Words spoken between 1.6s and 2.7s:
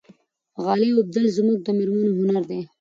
د مېرمنو هنر دی.